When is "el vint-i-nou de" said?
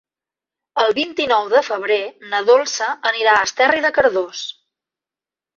0.83-1.61